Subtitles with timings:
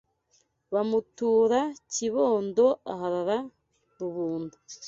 [0.73, 1.59] Bamutura
[1.91, 3.37] Kibondo Aharara
[3.97, 4.57] rubunda